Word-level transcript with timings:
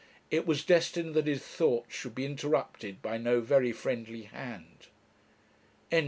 It 0.31 0.47
was 0.47 0.65
destined 0.65 1.13
that 1.13 1.27
his 1.27 1.43
thoughts 1.43 1.93
should 1.93 2.15
be 2.15 2.25
interrupted 2.25 3.03
by 3.03 3.19
no 3.19 3.39
very 3.39 3.71
friendly 3.71 4.23
hand. 4.23 4.87